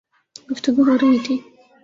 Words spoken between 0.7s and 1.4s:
ہو رہی تھی